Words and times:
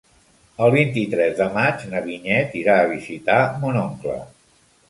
El 0.67 0.71
vint-i-tres 0.75 1.35
de 1.41 1.47
maig 1.59 1.85
na 1.93 2.01
Vinyet 2.07 2.57
irà 2.63 2.81
a 2.87 2.91
visitar 2.95 3.39
mon 3.63 3.79
oncle. 3.87 4.21